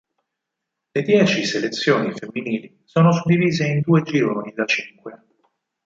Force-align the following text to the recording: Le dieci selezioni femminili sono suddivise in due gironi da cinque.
Le 0.95 1.03
dieci 1.03 1.45
selezioni 1.45 2.11
femminili 2.15 2.81
sono 2.85 3.11
suddivise 3.11 3.67
in 3.67 3.81
due 3.81 4.01
gironi 4.01 4.51
da 4.51 4.65
cinque. 4.65 5.27